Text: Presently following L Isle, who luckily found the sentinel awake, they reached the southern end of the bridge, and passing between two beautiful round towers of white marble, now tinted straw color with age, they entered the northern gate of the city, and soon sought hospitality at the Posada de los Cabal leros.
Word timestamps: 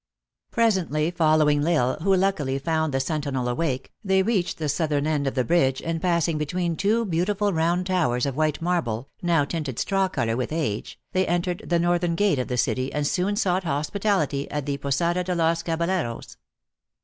Presently 0.49 1.11
following 1.11 1.61
L 1.63 1.91
Isle, 1.91 1.97
who 2.01 2.15
luckily 2.15 2.57
found 2.57 2.91
the 2.91 2.99
sentinel 2.99 3.47
awake, 3.47 3.91
they 4.03 4.23
reached 4.23 4.57
the 4.57 4.67
southern 4.67 5.05
end 5.05 5.27
of 5.27 5.35
the 5.35 5.43
bridge, 5.43 5.79
and 5.79 6.01
passing 6.01 6.39
between 6.39 6.75
two 6.75 7.05
beautiful 7.05 7.53
round 7.53 7.85
towers 7.85 8.25
of 8.25 8.35
white 8.35 8.63
marble, 8.63 9.09
now 9.21 9.45
tinted 9.45 9.77
straw 9.77 10.07
color 10.07 10.35
with 10.35 10.51
age, 10.51 10.99
they 11.11 11.27
entered 11.27 11.61
the 11.67 11.77
northern 11.77 12.15
gate 12.15 12.39
of 12.39 12.47
the 12.47 12.57
city, 12.57 12.91
and 12.91 13.05
soon 13.05 13.35
sought 13.35 13.63
hospitality 13.63 14.49
at 14.49 14.65
the 14.65 14.77
Posada 14.79 15.23
de 15.23 15.35
los 15.35 15.61
Cabal 15.61 15.87
leros. 15.89 16.35